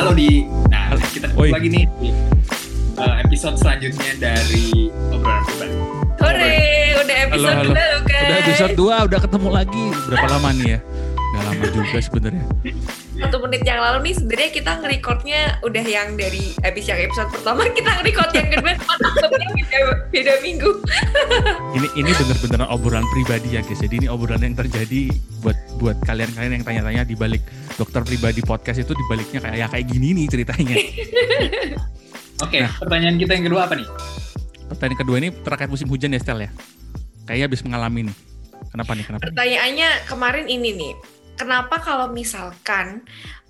[0.00, 1.52] Halo di, nah kita ketemu Oi.
[1.52, 2.08] lagi nih di
[2.96, 5.76] uh, episode selanjutnya dari obrolan pribadi.
[6.24, 6.56] Hore,
[7.04, 7.68] udah episode Halo, halo.
[7.68, 8.24] dua loh guys.
[8.24, 9.84] Udah episode 2 udah ketemu lagi.
[10.08, 10.78] Berapa lama nih ya?
[11.30, 12.44] Gak lama juga sebenarnya.
[13.14, 17.70] Satu menit yang lalu nih sebenarnya kita nge-recordnya udah yang dari habis yang episode pertama
[17.70, 19.78] kita nge-record yang kedua beda,
[20.10, 20.70] beda minggu.
[21.78, 23.78] Ini ini bener-bener obrolan pribadi ya guys.
[23.78, 25.06] Jadi ini obrolan yang terjadi
[25.38, 27.46] buat buat kalian-kalian yang tanya-tanya di balik
[27.78, 30.74] dokter pribadi podcast itu di baliknya kayak ya kayak gini nih ceritanya.
[32.42, 32.72] Oke, Nah.
[32.74, 33.86] pertanyaan kita yang kedua apa nih?
[34.66, 36.50] Pertanyaan kedua ini terkait musim hujan ya Stel ya.
[37.22, 38.16] Kayaknya habis mengalami nih.
[38.70, 39.04] Kenapa nih?
[39.06, 39.22] Kenapa?
[39.30, 40.92] Pertanyaannya kemarin ini nih,
[41.40, 43.00] kenapa kalau misalkan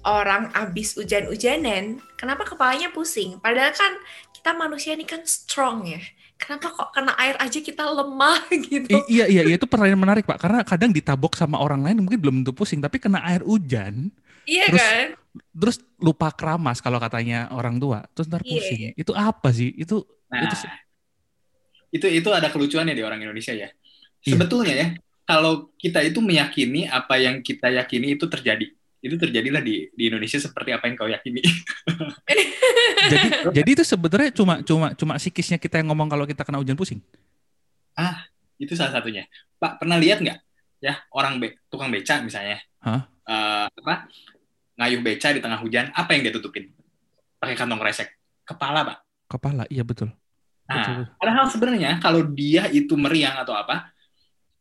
[0.07, 3.37] orang abis hujan-hujanan, kenapa kepalanya pusing?
[3.37, 3.93] Padahal kan
[4.31, 5.99] kita manusia ini kan strong ya.
[6.41, 8.89] Kenapa kok kena air aja kita lemah gitu?
[8.89, 12.17] I- iya iya iya itu pertanyaan menarik Pak karena kadang ditabok sama orang lain mungkin
[12.17, 14.09] belum tentu pusing tapi kena air hujan
[14.49, 15.07] iya terus- kan?
[15.53, 20.01] terus lupa keramas kalau katanya orang tua terus ntar Iya, pusing itu apa sih itu
[20.33, 20.67] Nah, Itu
[21.91, 23.67] itu, itu ada kelucuannya di orang Indonesia ya.
[24.23, 24.33] Iya.
[24.39, 24.87] Sebetulnya ya,
[25.31, 28.67] kalau kita itu meyakini apa yang kita yakini itu terjadi,
[28.99, 31.39] itu terjadilah di di Indonesia seperti apa yang kau yakini.
[33.13, 36.75] jadi jadi itu sebenarnya cuma cuma cuma psikisnya kita yang ngomong kalau kita kena hujan
[36.75, 36.99] pusing
[38.61, 39.25] itu salah satunya.
[39.57, 40.39] Pak pernah lihat nggak
[40.85, 43.09] ya orang be, tukang beca misalnya, Hah?
[43.25, 44.09] eh, apa
[44.77, 46.73] ngayuh beca di tengah hujan, apa yang dia tutupin?
[47.41, 48.09] Pakai kantong kresek,
[48.45, 48.99] kepala pak.
[49.31, 50.11] kepala iya betul
[50.71, 51.03] Nah, Betul.
[51.19, 53.91] padahal sebenarnya kalau dia itu meriang atau apa,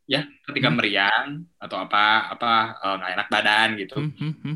[0.09, 0.77] ya ketika Hmm.
[0.81, 4.55] meriang atau apa apa eh, nggak enak badan gitu, Hmm, hmm, hmm.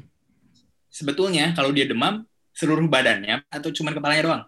[0.90, 4.44] sebetulnya kalau dia demam seluruh badannya atau cuma kepalanya doang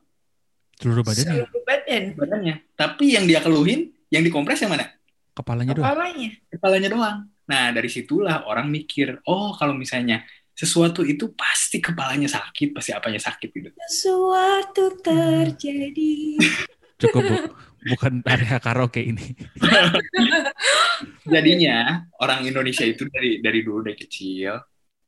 [0.75, 2.55] seluruh badannya Seluruh badan, badannya.
[2.75, 4.91] Tapi yang dia keluhin, yang dikompres yang mana?
[5.31, 6.29] kepalanya doang kepalanya.
[6.47, 7.17] Kepalanya doang.
[7.45, 13.19] Nah dari situlah orang mikir, oh kalau misalnya sesuatu itu pasti kepalanya sakit, pasti apanya
[13.19, 13.69] sakit gitu.
[13.85, 16.39] Sesuatu terjadi.
[17.01, 17.35] cukup bu
[17.85, 19.37] bukan area karaoke ini
[21.33, 24.53] Jadinya orang Indonesia itu dari dari dulu dari kecil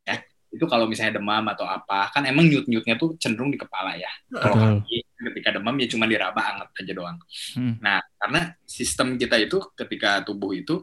[0.03, 0.15] ya
[0.47, 4.09] itu kalau misalnya demam atau apa kan emang nyut nyutnya tuh cenderung di kepala ya.
[4.31, 7.17] Kalau kaki ketika demam ya cuma diraba anget aja doang.
[7.53, 7.75] Hmm.
[7.83, 10.81] Nah karena sistem kita itu ketika tubuh itu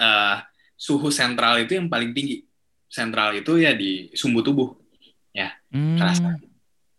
[0.00, 0.36] eh,
[0.74, 2.42] suhu sentral itu yang paling tinggi.
[2.88, 4.70] Sentral itu ya di sumbu tubuh
[5.72, 5.96] Hmm.
[5.96, 6.36] Kerasa.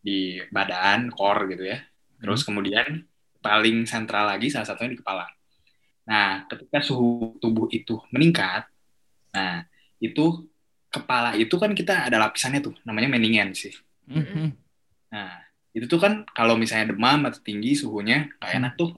[0.04, 1.78] di badan core gitu ya.
[2.18, 3.06] Terus kemudian
[3.44, 5.28] paling sentral lagi salah satunya di kepala.
[6.08, 8.68] Nah, ketika suhu tubuh itu meningkat,
[9.36, 9.68] nah
[10.00, 10.48] itu
[10.88, 13.76] kepala itu kan kita ada lapisannya tuh, namanya meningen sih.
[14.08, 14.50] Hmm, hmm.
[15.12, 15.44] Nah,
[15.76, 18.96] itu tuh kan kalau misalnya demam atau tinggi suhunya nggak enak tuh.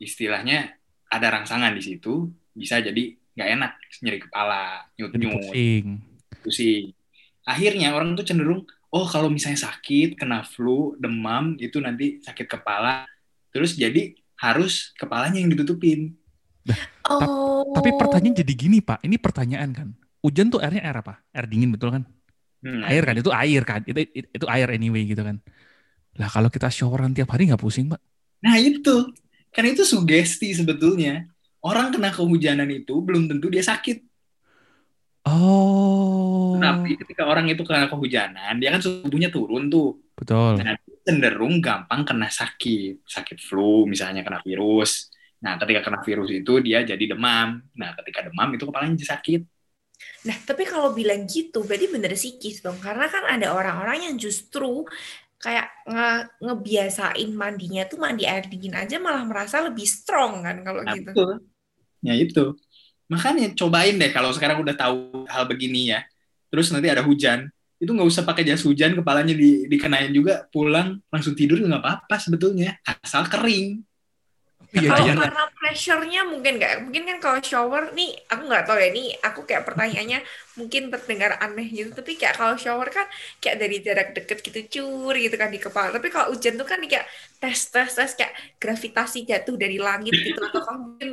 [0.00, 0.72] Istilahnya
[1.10, 3.72] ada rangsangan di situ, bisa jadi nggak enak,
[4.02, 6.08] nyeri kepala, nyut-nyut, pusing
[6.48, 6.96] pusing.
[7.44, 13.04] Akhirnya orang tuh cenderung, oh kalau misalnya sakit, kena flu, demam, itu nanti sakit kepala.
[13.58, 16.14] Terus jadi harus kepalanya yang ditutupin.
[17.08, 17.64] Oh.
[17.72, 19.88] tapi pertanyaan jadi gini pak ini pertanyaan kan
[20.20, 22.04] hujan tuh airnya air apa air dingin betul kan
[22.58, 22.82] Hmm.
[22.82, 25.38] air kan itu air kan itu itu, itu air anyway gitu kan
[26.18, 28.02] lah kalau kita showeran tiap hari nggak pusing pak
[28.44, 29.10] Nah itu,
[29.54, 31.26] kan itu sugesti sebetulnya.
[31.58, 33.96] Orang kena kehujanan itu belum tentu dia sakit.
[35.26, 39.86] oh Tapi ketika orang itu kena kehujanan, dia kan suhu tubuhnya turun tuh.
[40.18, 40.74] betul Nah,
[41.08, 43.08] cenderung gampang kena sakit.
[43.08, 45.08] Sakit flu misalnya kena virus.
[45.40, 47.64] Nah, ketika kena virus itu dia jadi demam.
[47.72, 49.40] Nah, ketika demam itu kepalanya jadi sakit.
[50.28, 52.76] Nah, tapi kalau bilang gitu, berarti bener psikis dong.
[52.76, 54.84] Karena kan ada orang-orang yang justru
[55.38, 56.10] kayak nge
[56.42, 61.08] ngebiasain mandinya tuh mandi air dingin aja malah merasa lebih strong kan kalau Nah, gitu.
[61.14, 61.32] betul.
[62.04, 62.44] Ya itu.
[63.08, 66.04] Makanya cobain deh kalau sekarang udah tahu hal begini ya.
[66.52, 70.98] Terus nanti ada hujan, itu nggak usah pakai jas hujan, kepalanya di, dikenain juga, pulang
[71.12, 73.82] langsung tidur juga nggak apa-apa sebetulnya, asal kering.
[74.68, 75.14] Iya, Kalau Iya.
[75.16, 79.40] karena pressure-nya mungkin nggak, mungkin kan kalau shower nih, aku nggak tahu ya nih, aku
[79.48, 80.18] kayak pertanyaannya
[80.60, 83.06] mungkin terdengar aneh gitu, tapi kayak kalau shower kan
[83.40, 85.88] kayak dari jarak deket gitu cur gitu kan di kepala.
[85.96, 87.06] Tapi kalau hujan tuh kan kayak
[87.40, 91.08] tes tes tes kayak gravitasi jatuh dari langit gitu, atau mungkin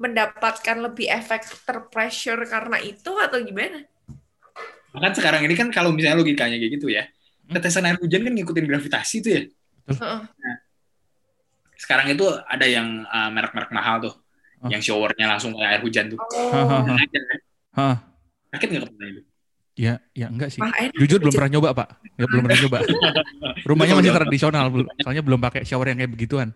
[0.00, 3.84] mendapatkan lebih efek terpressure karena itu atau gimana?
[4.90, 7.04] Bahkan sekarang ini kan kalau misalnya logikanya kayak gitu ya,
[7.50, 7.58] Hmm.
[7.58, 9.42] tetesan air hujan kan ngikutin gravitasi tuh ya.
[9.90, 10.20] Heeh.
[11.74, 14.14] Sekarang itu ada yang uh, merek-merek mahal tuh,
[14.60, 14.68] Oh.
[14.68, 16.20] yang showernya langsung kayak air hujan tuh.
[16.20, 16.84] Oh, Hah.
[18.52, 19.22] Sakit Hah, nggak kepala itu?
[19.80, 20.60] ya ya enggak sih
[20.92, 21.88] jujur belum pernah nyoba pak
[22.20, 22.78] ya, belum pernah nyoba
[23.70, 26.48] rumahnya masih tradisional belum- soalnya belum pakai shower yang kayak begituan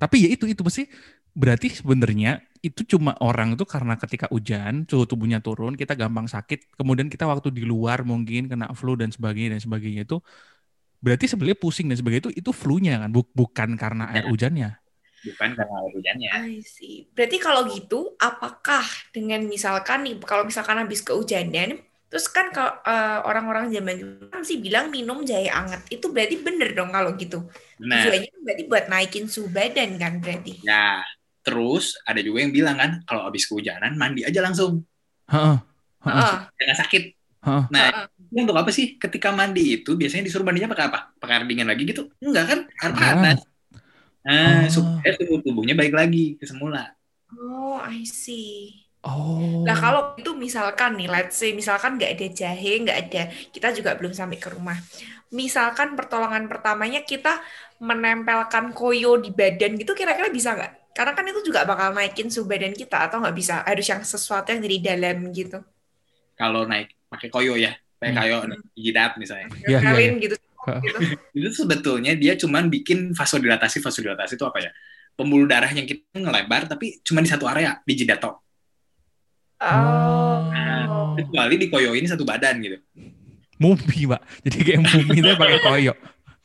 [0.00, 0.88] tapi ya itu itu mesti
[1.36, 6.58] berarti sebenarnya itu cuma orang itu karena ketika hujan suhu tubuhnya turun kita gampang sakit
[6.78, 10.16] kemudian kita waktu di luar mungkin kena flu dan sebagainya dan sebagainya itu
[11.04, 14.30] berarti sebenarnya pusing dan sebagainya itu itu flu-nya kan bu- bukan karena air Ya.
[14.32, 14.68] hujannya.
[15.26, 16.94] bukan karena air hujannya I see.
[17.14, 17.96] Berarti kalau gitu,
[18.28, 18.82] apakah
[19.14, 21.68] dengan misalkan nih, kalau misalkan habis kehujanan,
[22.10, 26.68] terus kan kalau eh, orang-orang zaman dulu sih bilang minum jahe anget, itu berarti bener
[26.78, 27.36] dong kalau gitu.
[27.78, 30.50] benar Tujuannya berarti buat naikin suhu badan kan berarti.
[30.62, 31.02] ya
[31.46, 34.82] terus ada juga yang bilang kan kalau habis kehujanan mandi aja langsung
[35.30, 35.56] Heeh.
[36.58, 37.02] Jangan sakit
[37.46, 37.64] Heeh.
[37.70, 41.44] nah ini untuk apa sih ketika mandi itu biasanya disuruh mandinya pakai apa pakai air
[41.46, 43.38] dingin lagi gitu enggak kan air panas
[44.26, 44.74] nah Oh.
[44.74, 46.90] supaya suhu tubuhnya baik lagi ke semula
[47.26, 48.86] Oh, I see.
[49.02, 49.66] Oh.
[49.66, 53.98] Nah kalau itu misalkan nih, let's say misalkan nggak ada jahe, nggak ada, kita juga
[53.98, 54.78] belum sampai ke rumah.
[55.34, 57.42] Misalkan pertolongan pertamanya kita
[57.82, 60.85] menempelkan koyo di badan gitu, kira-kira bisa nggak?
[60.96, 63.60] Karena kan itu juga bakal naikin suhu badan kita, atau nggak bisa?
[63.60, 65.60] Harus yang sesuatu yang dari dalam gitu.
[66.34, 68.20] kalau naik pakai koyo ya pakai Hmm.
[68.20, 68.36] koyo
[68.72, 70.36] jidat misalnya Iya, iya, Kawin gitu.
[70.36, 70.80] Heeh.
[70.84, 70.98] gitu.
[71.40, 74.70] itu sebetulnya dia cuman bikin vasodilatasi vasodilatasi itu apa ya
[75.12, 78.36] pembuluh darah yang kita ngelebar tapi cuma di satu area di jidat tok
[79.56, 80.44] Oh.
[80.52, 80.84] Nah,
[81.16, 82.76] kecuali dikoyoin satu badan gitu
[83.56, 84.20] Mumi, Pak.
[84.44, 85.92] Jadi kayak mumi tapi pakai koyo.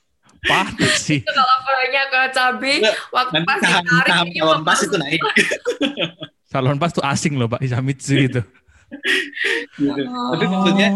[0.49, 1.19] Pantes sih.
[1.19, 2.75] Itu kalau koyonya ke cabai,
[3.09, 5.21] waktu nanti pas saham ditarik, saham calon pas itu naik
[6.45, 8.41] Salon pas tuh asing loh Pak Isamitsu itu.
[9.81, 10.03] gitu.
[10.03, 10.35] Oh.
[10.35, 10.89] tapi maksudnya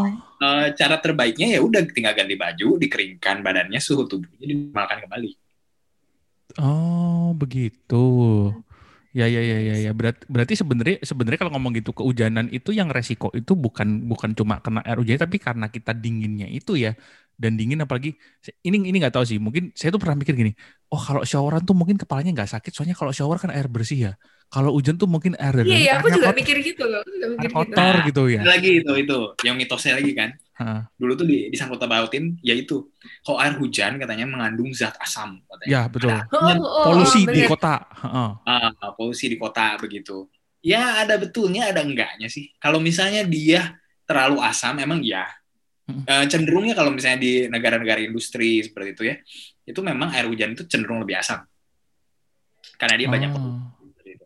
[0.44, 5.32] eh, cara terbaiknya ya udah tinggal ganti baju dikeringkan badannya suhu tubuhnya dinormalkan kembali
[6.56, 8.04] Oh, begitu.
[9.16, 9.92] Ya ya ya ya ya.
[9.96, 14.60] Berarti berarti sebenarnya sebenarnya kalau ngomong gitu kehujanan itu yang resiko itu bukan bukan cuma
[14.60, 16.92] kena air hujan tapi karena kita dinginnya itu ya.
[17.36, 18.16] Dan dingin apalagi
[18.68, 19.40] ini ini nggak tahu sih.
[19.40, 20.52] Mungkin saya tuh pernah mikir gini.
[20.92, 24.14] Oh, kalau showeran tuh mungkin kepalanya nggak sakit soalnya kalau shower kan air bersih ya.
[24.52, 27.02] Kalau hujan tuh mungkin air dari Iya, iya, aku juga kot- mikir gitu loh.
[27.08, 27.56] Mikir gitu.
[27.56, 28.40] kotor gitu ya.
[28.44, 29.18] Ada lagi itu itu
[29.48, 30.88] yang mitosnya lagi kan Heeh.
[30.96, 32.88] dulu tuh di, disangkut pautin yaitu
[33.22, 36.16] kalau air hujan katanya mengandung zat asam katanya Ya, betul.
[36.16, 37.50] Ada Oh, oh, oh, Polusi di bener.
[37.52, 37.76] kota.
[37.92, 38.30] Heeh.
[38.48, 40.32] ah, polusi di kota begitu.
[40.64, 42.56] Ya ada betulnya ada enggaknya sih.
[42.58, 43.76] Kalau misalnya dia
[44.08, 45.28] terlalu asam emang ya.
[45.86, 49.16] Eh, cenderungnya kalau misalnya di negara-negara industri seperti itu ya,
[49.66, 51.44] itu memang air hujan itu cenderung lebih asam.
[52.80, 53.60] Karena dia banyak Oh.
[54.02, 54.26] itu.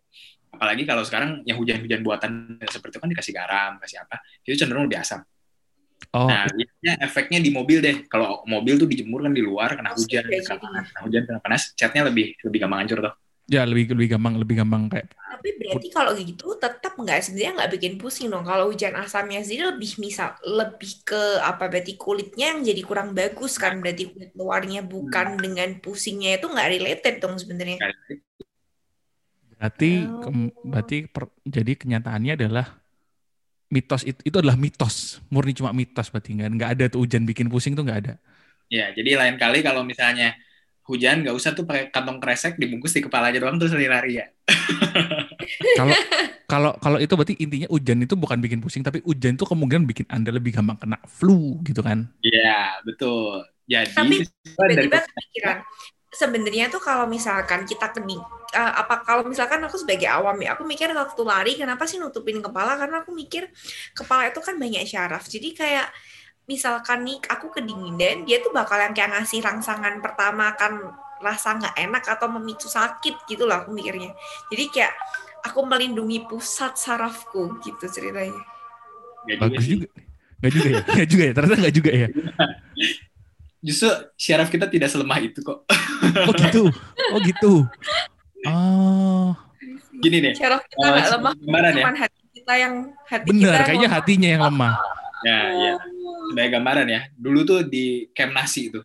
[0.52, 2.32] Apalagi kalau sekarang yang hujan-hujan buatan
[2.64, 5.20] seperti itu kan dikasih garam, kasih apa, itu cenderung lebih asam.
[6.10, 7.96] Oh, Nah, biasanya efeknya di mobil deh.
[8.10, 11.40] Kalau mobil tuh dijemur kan di luar kena hujan, iya, kena panas, kena hujan, kena
[11.46, 13.14] panas, catnya lebih lebih gampang hancur tuh.
[13.50, 17.72] ya lebih lebih gampang lebih gampang kayak Tapi berarti kalau gitu tetap nggak sebenarnya nggak
[17.78, 18.46] bikin pusing dong.
[18.46, 23.58] Kalau hujan asamnya sendiri lebih misal lebih ke apa berarti kulitnya yang jadi kurang bagus
[23.58, 27.78] kan berarti kulit luarnya bukan dengan pusingnya itu nggak related dong sebenarnya.
[29.58, 30.48] Berarti Oh.
[30.64, 32.79] berarti per- jadi kenyataannya adalah
[33.70, 37.48] mitos itu, itu adalah mitos, murni cuma mitos berarti nggak nggak ada tuh hujan bikin
[37.48, 38.14] pusing tuh nggak ada.
[38.70, 40.38] Ya, jadi lain kali kalau misalnya
[40.90, 44.26] hujan nggak usah tuh pakai kantong kresek dibungkus di kepala aja doang terus lari-lari ya.
[45.80, 45.96] Kalau
[46.50, 50.06] kalau kalau itu berarti intinya hujan itu bukan bikin pusing tapi hujan itu kemungkinan bikin
[50.10, 52.10] anda lebih gampang kena flu gitu kan?
[52.22, 53.46] Iya, betul.
[53.70, 54.16] Jadi Tapi
[54.58, 55.58] dari Tiba-tiba kepikiran
[56.10, 58.22] sebenarnya tuh kalau misalkan kita kening
[58.54, 62.42] eh, apa kalau misalkan aku sebagai awam ya aku mikir waktu lari kenapa sih nutupin
[62.42, 63.50] kepala karena aku mikir
[63.94, 65.88] kepala itu kan banyak syaraf jadi kayak
[66.50, 70.82] misalkan nih aku kedinginan dia tuh bakal yang kayak ngasih rangsangan pertama kan
[71.22, 74.16] rasa nggak enak atau memicu sakit gitu lah aku mikirnya
[74.50, 74.94] jadi kayak
[75.46, 78.42] aku melindungi pusat sarafku gitu ceritanya
[79.28, 79.78] nggak juga Bagus sih.
[79.78, 79.88] juga.
[80.40, 80.82] Nggak juga ya?
[80.96, 81.34] Nggak juga ya?
[81.36, 82.08] Ternyata nggak juga ya?
[83.68, 85.68] Justru syaraf kita tidak selemah itu kok.
[86.26, 86.64] Oh gitu?
[87.12, 87.54] Oh gitu?
[88.48, 89.30] Oh
[90.00, 90.34] Gini deh.
[90.34, 91.84] syaraf kita nggak lemah gambaran ya.
[92.08, 94.74] hati kita yang hati benar, kita kayaknya hatinya yang lemah.
[95.20, 95.74] Ya, iya.
[96.32, 97.02] Sebagai gambaran ya.
[97.20, 98.80] Dulu tuh di Kemnasi itu.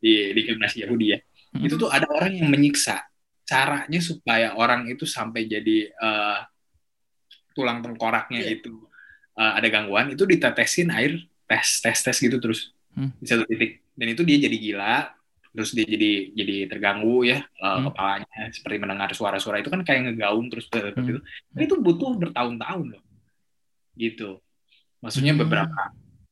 [0.00, 1.18] Di di Kemnasi Yahudi ya.
[1.52, 1.68] Hmm.
[1.68, 3.04] Itu tuh ada orang yang menyiksa.
[3.44, 6.38] Caranya supaya orang itu sampai jadi eh,
[7.52, 8.56] tulang tengkoraknya Iya.
[8.56, 8.72] itu
[9.36, 11.12] eh, ada gangguan, itu ditetesin air
[11.44, 13.10] tes tes tes gitu terus Hmm.
[13.20, 13.82] di satu titik.
[13.92, 15.12] Dan itu dia jadi gila,
[15.54, 17.86] terus dia jadi jadi terganggu ya eh, Hmm.
[17.88, 21.10] kepalanya seperti mendengar suara-suara itu kan kayak ngegaung terus seperti Hmm.
[21.14, 21.20] itu.
[21.22, 23.02] Tapi itu butuh bertahun-tahun loh.
[23.94, 24.42] Gitu.
[24.98, 25.42] Maksudnya Hmm.
[25.46, 25.82] beberapa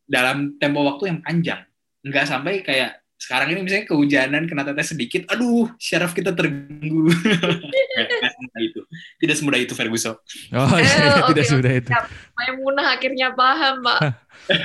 [0.04, 1.62] dalam tempo waktu yang panjang.
[2.02, 7.06] Nggak sampai kayak sekarang ini misalnya kehujanan kena tetes sedikit, aduh syaraf kita terganggu.
[8.42, 8.80] Semudah itu.
[9.16, 10.18] Tidak semudah itu Ferguson.
[10.50, 11.52] Oh, Eh, iya, oke, tidak oke.
[11.54, 11.90] sudah itu.
[12.34, 13.98] Maimunah akhirnya paham, Pak.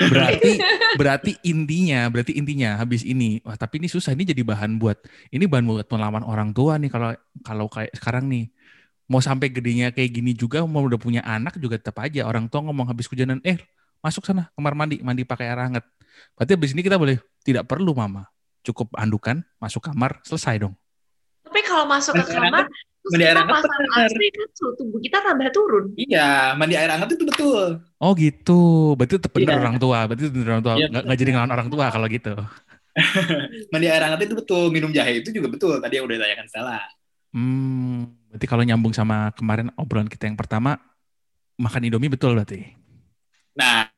[0.09, 0.51] Berarti
[0.97, 4.97] berarti intinya, berarti intinya habis ini, wah tapi ini susah ini jadi bahan buat
[5.29, 7.13] ini bahan buat melawan orang tua nih kalau
[7.45, 8.49] kalau kayak sekarang nih
[9.05, 12.65] mau sampai gedenya kayak gini juga mau udah punya anak juga tetap aja orang tua
[12.65, 13.55] ngomong habis hujanan eh
[14.01, 15.85] masuk sana kamar mandi mandi pakai air hangat
[16.35, 17.15] berarti habis ini kita boleh
[17.45, 18.27] tidak perlu mama
[18.65, 20.73] cukup andukan masuk kamar selesai dong
[21.47, 22.67] Tapi kalau masuk ke kamar,
[23.07, 24.07] terus mandi air hangat pasang kan
[24.51, 25.85] suhu tubuh kita tambah turun.
[25.95, 27.79] Iya, mandi air hangat itu betul.
[27.97, 28.59] oh gitu
[28.93, 29.63] berarti tetap bener Iya.
[29.63, 32.33] orang tua berarti bener orang tua Iya, nggak nggak jadi ngelawan orang tua kalau gitu
[33.71, 34.67] Mandi air hangat itu betul.
[34.69, 35.77] Minum jahe itu juga betul.
[35.77, 36.83] Tadi yang udah ditanyakan salah.
[37.31, 40.75] hmm berarti kalau nyambung sama kemarin obrolan kita yang pertama
[41.55, 42.75] makan indomie betul berarti
[43.53, 43.89] Nah,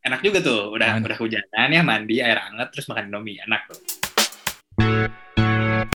[0.00, 0.70] enak juga tuh.
[0.70, 1.06] Udah Mantap.
[1.10, 3.78] udah hujanan ya mandi air hangat terus makan indomie enak tuh.